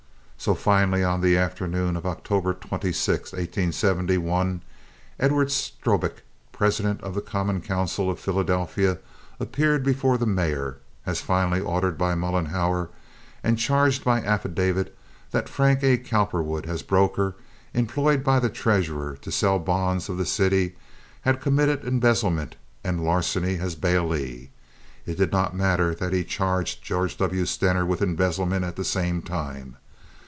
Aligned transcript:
So 0.41 0.55
finally, 0.55 1.03
on 1.03 1.21
the 1.21 1.37
afternoon 1.37 1.95
of 1.95 2.03
October 2.07 2.55
26, 2.55 3.33
1871, 3.33 4.63
Edward 5.19 5.51
Strobik, 5.51 6.23
president 6.51 6.99
of 7.01 7.13
the 7.13 7.21
common 7.21 7.61
council 7.61 8.09
of 8.09 8.19
Philadelphia, 8.19 8.97
appeared 9.39 9.83
before 9.83 10.17
the 10.17 10.25
mayor, 10.25 10.77
as 11.05 11.21
finally 11.21 11.59
ordered 11.59 11.95
by 11.95 12.15
Mollenhauer, 12.15 12.89
and 13.43 13.59
charged 13.59 14.03
by 14.03 14.19
affidavit 14.19 14.97
that 15.29 15.47
Frank 15.47 15.83
A. 15.83 15.99
Cowperwood, 15.99 16.65
as 16.65 16.81
broker, 16.81 17.35
employed 17.75 18.23
by 18.23 18.39
the 18.39 18.49
treasurer 18.49 19.17
to 19.17 19.31
sell 19.31 19.59
the 19.59 19.65
bonds 19.65 20.09
of 20.09 20.17
the 20.17 20.25
city, 20.25 20.75
had 21.21 21.39
committed 21.39 21.85
embezzlement 21.85 22.55
and 22.83 23.03
larceny 23.05 23.59
as 23.59 23.75
bailee. 23.75 24.49
It 25.05 25.19
did 25.19 25.31
not 25.31 25.55
matter 25.55 25.93
that 25.93 26.13
he 26.13 26.23
charged 26.23 26.81
George 26.83 27.15
W. 27.19 27.45
Stener 27.45 27.85
with 27.85 28.01
embezzlement 28.01 28.65
at 28.65 28.75
the 28.75 28.83
same 28.83 29.21
time. 29.21 29.77